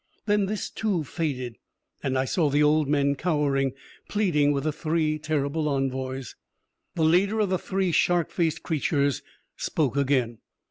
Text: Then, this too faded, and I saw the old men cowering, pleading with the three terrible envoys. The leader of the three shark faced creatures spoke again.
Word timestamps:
Then, 0.25 0.47
this 0.47 0.71
too 0.71 1.03
faded, 1.03 1.59
and 2.01 2.17
I 2.17 2.25
saw 2.25 2.49
the 2.49 2.63
old 2.63 2.87
men 2.89 3.13
cowering, 3.13 3.73
pleading 4.09 4.51
with 4.51 4.63
the 4.63 4.71
three 4.71 5.19
terrible 5.19 5.69
envoys. 5.69 6.35
The 6.95 7.03
leader 7.03 7.39
of 7.39 7.49
the 7.49 7.59
three 7.59 7.91
shark 7.91 8.31
faced 8.31 8.63
creatures 8.63 9.21
spoke 9.57 9.95
again. 9.95 10.39